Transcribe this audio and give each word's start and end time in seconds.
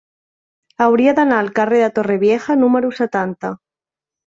Hauria 0.85 1.13
d'anar 1.21 1.39
al 1.43 1.53
carrer 1.61 1.85
de 1.85 1.93
Torrevieja 2.01 2.59
número 2.67 2.95
setanta. 3.05 3.59